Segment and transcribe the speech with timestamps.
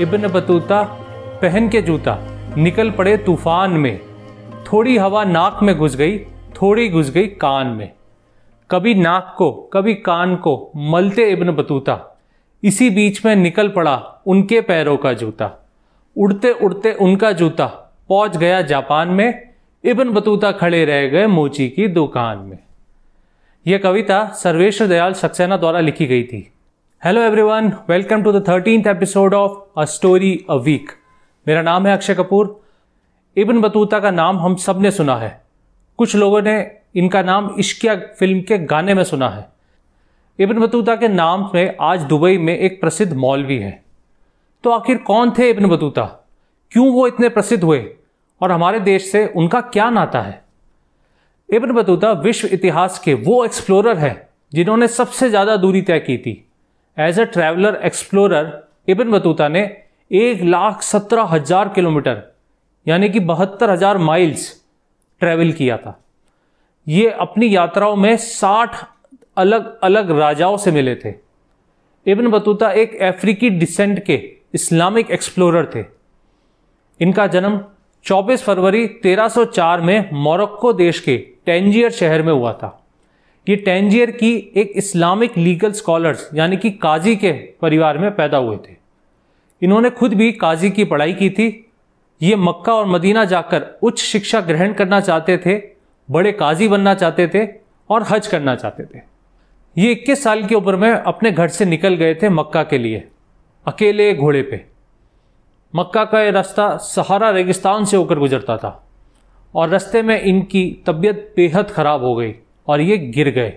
[0.00, 0.82] Ibn Battuta
[1.42, 2.18] पहन के जूता।
[2.56, 4.00] निकल पड़े तूफ़ान में।
[4.72, 6.18] थोड़ी हवा नाक में घुस गई,
[6.62, 7.92] थोड़ी घुस गई कान में।
[8.70, 12.18] कभी नाक को, कभी कान को मलते इब्न बतूता।
[12.64, 15.68] इसी बीच में निकल पड़ा उनके पैरों का जूता।
[16.16, 17.66] उड़ते उड़ते उनका जूता
[18.08, 19.48] पहुँच गया जापान में।
[19.84, 22.58] इब्न बतूता खड़े रह गए मोची की दुकान में।
[23.66, 26.52] यह कविता सर्वेश्वर दयाल सक्सेना द्वारा लिखी गई थी।
[27.02, 30.90] Hello everyone welcome to the thirteenth episode of a story a week
[31.46, 32.64] मेरा नाम है अक्षय कपूर।
[33.36, 35.42] इब्न बतूता का नाम हम सबने सुना है।
[35.98, 39.48] कुछ लोगों ने इनका नाम इश्किया फ़िल्म के गाने में सुना है।
[40.38, 43.84] इब्न बतूता के नाम में आज दुबई में एक प्रसिद्ध मॉल भी है।
[44.64, 46.04] तो आखिर कौन थे इब्न बतूता?
[46.72, 47.96] क्यों वो इतने प्रसिद्ध हुए?
[48.42, 50.44] और हमारे देश से उनका क्या नाता है?
[51.48, 56.44] इब्न बतूता विश्व इतिहास के वो एक्सप्लोरर हैं जिन्होंने सबसे ज़्यादा दूरी तय की थी।
[56.98, 58.46] As a traveller explorer
[58.88, 59.60] Ibn Battuta ने
[60.10, 62.22] एक लाख सत्रह हज़ार किलोमीटर,
[62.86, 64.48] यानी कि बहत्तर हज़ार माइल्स
[65.20, 65.98] ट्रैवल किया था।
[66.86, 68.76] ये अपनी यात्राओं में साठ
[69.36, 71.14] अलग अलग राजाओं से मिले थे।
[72.06, 74.20] इब्न बतूता एक अफ्रीकी डिसेंट के
[74.54, 75.84] इस्लामिक एक्सप्लोरर थे।
[77.00, 77.60] इनका जन्म
[78.04, 82.77] 24 फरवरी 1304 में मोरक्को देश के टेंजियर शहर में हुआ था।
[83.48, 87.32] ये टेंजियर की एक इस्लामिक लीगल स्कॉलर्स यानी कि काजी के
[87.62, 88.76] परिवार में पैदा हुए थे।
[89.62, 91.46] इन्होंने खुद भी काजी की पढ़ाई की थी।
[92.20, 95.56] ये मक्का और मदीना जाकर उच्च शिक्षा ग्रहण करना चाहते थे,
[96.08, 97.46] बड़े काजी बनना चाहते थे
[97.90, 99.00] और हज करना चाहते थे।
[99.76, 103.02] ये 21 साल की उम्र में अपने घर से निकल गए थे मक्का के लिए,
[103.66, 104.64] अकेले घोड़े पे।
[105.74, 108.70] मक्का का ये रास्ता सहारा रेगिस्तान से होकर गुजरता था
[109.54, 112.34] और रास्ते में इनकी तबीयत बेहद ख़राब हो गई।
[112.68, 113.50] और ये गिर गए।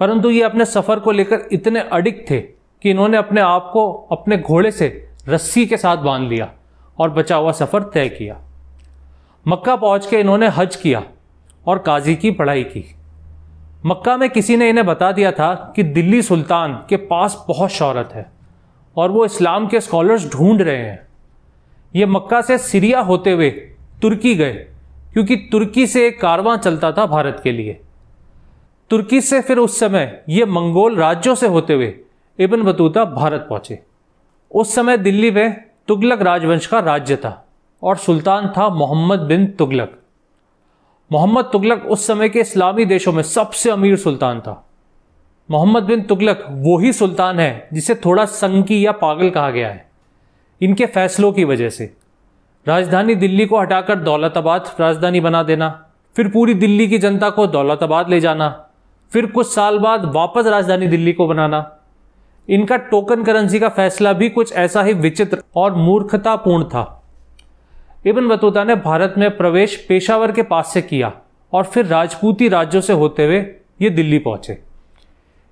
[0.00, 4.36] परंतु ये अपने सफ़र को लेकर इतने अडिक थे कि इन्होंने अपने आप को अपने
[4.38, 4.88] घोड़े से
[5.28, 6.50] रस्सी के साथ बाँध लिया
[6.98, 8.40] और बचा हुआ सफ़र तय किया।
[9.46, 11.02] मक्का पहुँच के इन्होंने हज किया
[11.66, 12.84] और काजी की पढ़ाई की।
[13.86, 18.10] मक्का में किसी ने इन्हें बता दिया था कि दिल्ली सुल्तान के पास बहुत शहरत
[18.14, 18.26] है
[18.96, 21.06] और वो इस्लाम के स्कॉलर्स ढूंढ रहे हैं।
[21.94, 23.50] ये मक्का से सीरिया होते हुए
[24.02, 24.52] तुर्की गए,
[25.12, 27.80] क्योंकि तुर्की से एक कारवां चलता था भारत के लिए।
[28.94, 31.94] तुर्की से फिर उस समय ये मंगोल राज्यों से होते हुए
[32.38, 33.78] इबन बतूता भारत पहुँचे।
[34.50, 37.32] उस समय दिल्ली में तुगलक राजवंश का राज्य था
[37.82, 39.98] और सुल्तान था मोहम्मद बिन तुगलक।
[41.10, 44.68] मोहम्मद तुगलक उस समय के इस्लामी देशों में सबसे अमीर सुल्तान था।
[45.50, 49.86] मोहम्मद बिन तुगलक वही सुल्तान है जिसे थोड़ा संकी या पागल कहा गया है।
[50.60, 51.92] इनके फैसलों की वजह से
[52.66, 58.10] राजधानी दिल्ली को हटाकर दौलताबाद राजधानी बना देना, फिर पूरी दिल्ली की जनता को दौलताबाद
[58.10, 58.63] ले जाना
[59.14, 61.80] फिर कुछ साल बाद वापस राजधानी दिल्ली को बनाना।
[62.48, 67.02] इनका टोकन करेंसी का फैसला भी कुछ ऐसा ही विचित्र और मूर्खतापूर्ण था।
[68.06, 71.12] इबन बतूता ने भारत में प्रवेश पेशावर के पास से किया
[71.52, 73.38] और फिर राजपूती राज्यों से होते हुए
[73.82, 74.58] ये दिल्ली पहुँचे।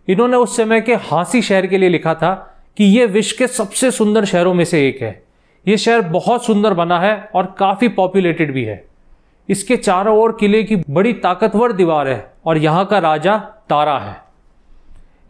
[0.08, 2.34] इन्होंने उस समय के हांसी शहर के लिए लिखा था
[2.76, 5.22] कि यह विश्व के सबसे सुंदर शहरों में से एक है।
[5.68, 8.91] ये शहर बहुत सुंदर बना है और काफ़ी पॉपुलेटेड भी है।
[9.52, 13.36] इसके चारों ओर किले की बड़ी ताकतवर दीवार है और यहाँ का राजा
[13.68, 14.20] तारा है।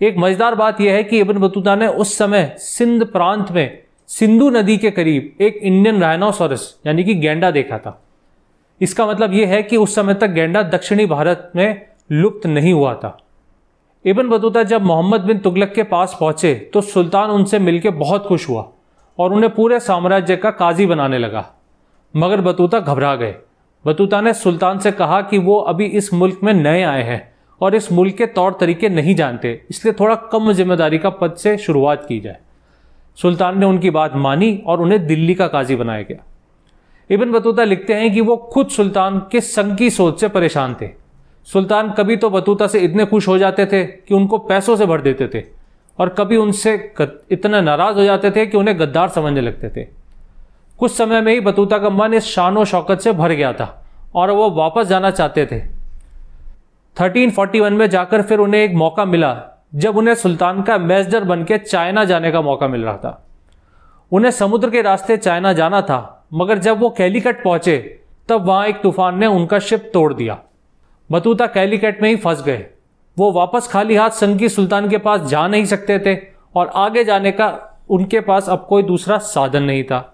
[0.00, 3.78] एक मज़ेदार बात यह है कि इबन बतूता ने उस समय सिंध प्रांत में
[4.08, 7.98] सिंधु नदी के करीब एक इंडियन रायनोसोरस यानी कि गेंडा देखा था।
[8.80, 12.94] इसका मतलब यह है कि उस समय तक गेंडा दक्षिणी भारत में लुप्त नहीं हुआ
[12.94, 13.16] था।
[14.04, 18.48] इबन बतूता जब मोहम्मद बिन तुगलक के पास पहुँचे तो सुल्तान उनसे मिलकर बहुत खुश
[18.48, 18.66] हुआ
[19.18, 21.44] और उन्हें पूरे साम्राज्य का काजी बनाने लगा।
[22.14, 23.34] मगर बतूता घबरा गए।
[23.84, 27.20] बतूता ने सुल्तान से कहा कि वो अभी इस मुल्क में नए आए हैं
[27.60, 31.56] और इस मुल्क के तौर तरीके नहीं जानते, इसलिए थोड़ा कम ज़िम्मेदारी का पद से
[31.58, 32.38] शुरुआत की जाए।
[33.18, 36.24] सुल्तान ने उनकी बात मानी और उन्हें दिल्ली का काजी बनाया गया।
[37.10, 40.88] इबन बतूता लिखते हैं कि वो खुद सुल्तान के संग की सोच से परेशान थे।
[41.46, 45.00] सुल्तान कभी तो बतूता से इतने खुश हो जाते थे कि उनको पैसों से भर
[45.00, 45.44] देते थे
[45.98, 46.74] और कभी उनसे
[47.30, 49.86] इतना नाराज़ हो जाते थे कि उन्हें गद्दार समझने लगते थे।
[50.82, 53.84] कुछ समय में ही बतूता का मन इस शान शौकत से भर गया था
[54.14, 55.58] और वो वापस जाना चाहते थे।
[56.96, 59.42] 1341 में जाकर फिर उन्हें एक मौका मिला,
[59.74, 63.26] जब उन्हें सुल्तान का एम्बेसडर बन के चाइना जाने का मौका मिल रहा था।
[64.12, 68.82] उन्हें समुद्र के रास्ते चाइना जाना था, मगर जब वो कैलीकट पहुँचे, तब वहाँ एक
[68.82, 70.38] तूफ़ान ने उनका शिप तोड़ दिया।
[71.12, 72.66] बतूता कैलीकट में ही फंस गए।
[73.18, 76.20] वो वापस खाली हाथ संगी सुल्तान के पास जा नहीं सकते थे
[76.56, 80.11] और आगे जाने का उनके पास अब कोई दूसरा साधन नहीं था।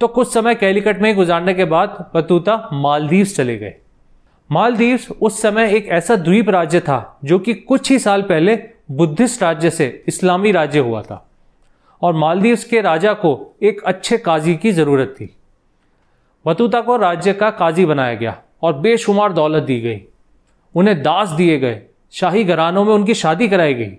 [0.00, 3.74] तो कुछ समय कैलीकट में गुजारने के बाद बतूता मालदीव्स चले गए।
[4.50, 8.56] मालदीव्स उस समय एक ऐसा द्वीप राज्य था जो कि कुछ ही साल पहले
[8.90, 11.30] बुद्धिस्ट राज्य से इस्लामी राज्य हुआ था
[12.02, 15.36] और मालदीव्स के राजा को एक अच्छे काजी की ज़रूरत थी।
[16.46, 20.02] बतूता को राज्य का काजी बनाया गया और बेशुमार दौलत दी गई।
[20.74, 23.92] उन्हें दास दिए गए, शाही घरानों में उनकी शादी कराई गई।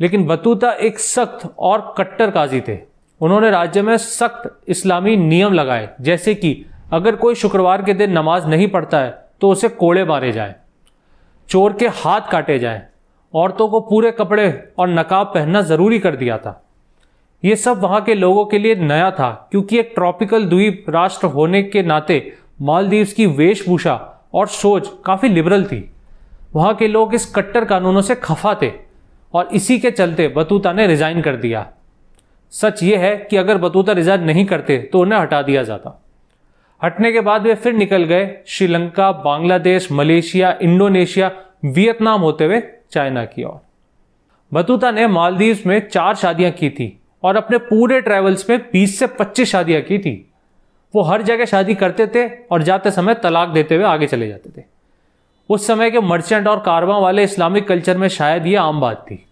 [0.00, 5.88] लेकिन बतूता एक सख्त और कट्टर काजी थे। उन्होंने राज्य में सख्त इस्लामी नियम लगाए,
[6.00, 9.10] जैसे कि अगर कोई शुक्रवार के दिन नमाज़ नहीं पढ़ता है
[9.40, 10.54] तो उसे कोड़े मारे जाए,
[11.48, 12.82] चोर के हाथ काटे जाएँ,
[13.34, 16.62] औरतों को पूरे कपड़े और नकाब पहनना ज़रूरी कर दिया था।
[17.42, 21.62] ये सब वहाँ के लोगों के लिए नया था, क्योंकि एक ट्रॉपिकल द्वीप राष्ट्र होने
[21.62, 22.32] के नाते
[22.62, 23.94] मालदीव्स की वेशभूषा
[24.34, 25.90] और सोच काफ़ी लिबरल थी।
[26.54, 28.70] वहाँ के लोग इस कट्टर कानूनों से खफा थे
[29.34, 31.66] और इसी के चलते बतूता ने रिजाइन कर दिया।
[32.52, 36.02] सच ये है कि अगर बतूता रिजाइन नहीं करते तो उन्हें हटा दिया जाता।
[36.82, 41.30] हटने के बाद वे फिर निकल गए Sri Lanka, Bangladesh, Malaysia, Indonesia,
[41.64, 43.60] Vietnam होते हुए चाइना की ओर।
[44.52, 49.06] बतूता ने मालदीव में चार शादियाँ की थी और अपने पूरे ट्रेवल्स में 20 से
[49.06, 50.32] 25 शादियाँ की थी।
[50.94, 54.60] वो हर जगह शादी करते थे और जाते समय तलाक देते हुए आगे चले जाते
[54.60, 54.64] थे।
[55.48, 59.24] उस समय के मर्चेंट और कारवा वाले इस्लामिक कल्चर में शायद ये आम बात थी।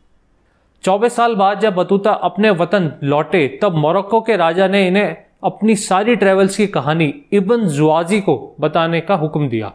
[0.84, 5.74] चौबीस साल बाद जब बतूता अपने वतन लौटे, तब मोरक्को के राजा ने इन्हें अपनी
[5.76, 9.72] सारी ट्रेवल्स की कहानी इब्न जुआजी को बताने का हुक्म दिया।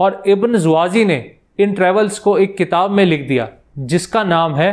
[0.00, 1.16] और इब्न जुआजी ने
[1.58, 4.72] इन ट्रेवल्स को एक किताब में लिख दिया, जिसका नाम है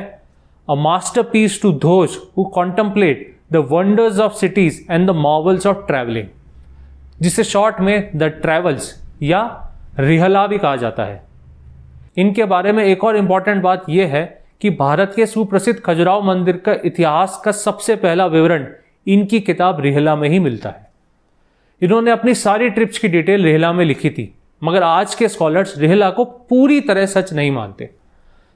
[0.67, 0.75] a
[1.23, 6.27] masterpiece to those who contemplate the wonders of cities and the marvels of travelling
[7.21, 8.93] जिसे शॉर्ट में द ट्रेवल्स
[9.23, 9.41] या
[9.99, 11.21] रिहला भी कहा जाता है।
[12.17, 16.57] इनके बारे में एक और इंपॉर्टेंट बात यह है कि भारत के सुप्रसिद्ध खजुराव मंदिर
[16.57, 18.67] का इतिहास का सबसे पहला विवरण
[19.07, 20.89] इनकी किताब रेहला में ही मिलता है।
[21.81, 26.09] इन्होंने अपनी सारी ट्रिप्स की डिटेल रेहला में लिखी थी, मगर आज के स्कॉलर्स रेहला
[26.09, 27.89] को पूरी तरह सच नहीं मानते।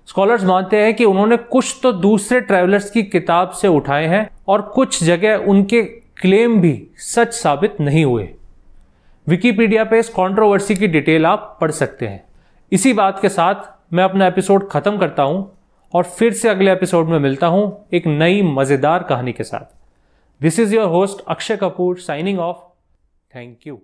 [0.08, 4.62] स्कॉलर्स मानते हैं कि उन्होंने कुछ तो दूसरे ट्रैवलर्स की किताब से उठाए हैं और
[4.62, 5.82] कुछ जगह उनके
[6.22, 8.30] क्लेम भी सच साबित नहीं हुए।
[9.28, 12.24] विकीपीडिया पे इस कंट्रोवर्सी की डिटेल आप पढ़ सकते हैं।
[12.72, 15.55] इसी बात के साथ मैं अपना एपिसोड खत्म करता हूँ।
[15.96, 19.74] और फिर से अगले एपिसोड में मिलता हूँ एक नई मज़ेदार कहानी के साथ।
[20.42, 22.58] This is your host Akshay Kapoor signing off
[23.36, 23.80] thank you